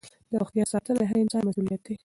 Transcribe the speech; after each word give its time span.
د 0.29 0.33
روغتیا 0.41 0.63
ساتنه 0.71 0.95
د 0.99 1.03
هر 1.09 1.17
انسان 1.23 1.43
مسؤلیت 1.47 1.81
دی. 1.85 1.95